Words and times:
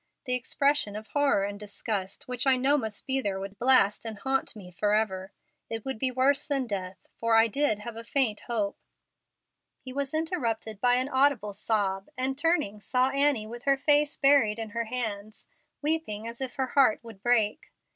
The 0.25 0.33
expression 0.33 0.95
of 0.95 1.09
horror 1.09 1.43
and 1.45 1.59
disgust 1.59 2.27
which 2.27 2.47
I 2.47 2.57
know 2.57 2.75
must 2.75 3.05
be 3.05 3.21
there 3.21 3.39
would 3.39 3.59
blast 3.59 4.03
me 4.03 4.09
and 4.09 4.17
haunt 4.17 4.55
me 4.55 4.71
forever. 4.71 5.31
It 5.69 5.85
would 5.85 5.99
be 5.99 6.09
worse 6.09 6.47
than 6.47 6.65
death, 6.65 7.07
for 7.19 7.35
I 7.35 7.45
did 7.45 7.77
have 7.81 7.95
a 7.95 8.03
faint 8.03 8.39
hope" 8.47 8.79
He 9.85 9.93
was 9.93 10.15
interrupted 10.15 10.81
by 10.81 10.95
an 10.95 11.07
audible 11.09 11.53
sob, 11.53 12.09
and 12.17 12.35
turning, 12.35 12.81
saw 12.81 13.11
Annie 13.11 13.45
with 13.45 13.65
her 13.65 13.77
face 13.77 14.17
buried 14.17 14.57
in 14.57 14.71
her 14.71 14.85
hands, 14.85 15.45
weeping 15.83 16.27
as 16.27 16.41
if 16.41 16.55
her 16.55 16.69
heart 16.73 17.03
would 17.03 17.21
break. 17.21 17.71